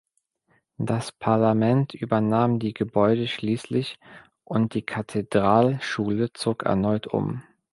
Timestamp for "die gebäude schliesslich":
2.57-3.99